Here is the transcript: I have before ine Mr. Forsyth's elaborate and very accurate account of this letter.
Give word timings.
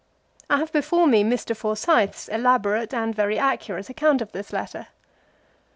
I 0.49 0.57
have 0.57 0.71
before 0.71 1.03
ine 1.07 1.29
Mr. 1.29 1.55
Forsyth's 1.55 2.27
elaborate 2.27 2.91
and 2.91 3.13
very 3.13 3.37
accurate 3.37 3.87
account 3.87 4.19
of 4.19 4.31
this 4.31 4.51
letter. 4.51 4.87